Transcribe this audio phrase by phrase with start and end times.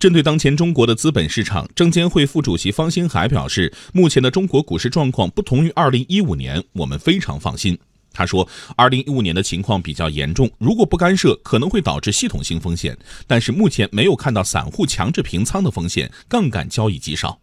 [0.00, 7.78] 针对当前中国的资本市场，证监会副主席方星海表示，目前的中国股市状况不同于二零一五年，我们非常放心。
[8.10, 12.96] 他说，二零一五年的情况比较严重，如果不干涉，可能会导致系统性风险。
[13.26, 17.38] 但是目前没有看到散户强制平仓的风险，杠杆交易极少。